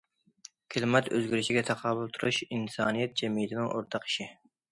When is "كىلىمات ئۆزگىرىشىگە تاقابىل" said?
0.75-2.09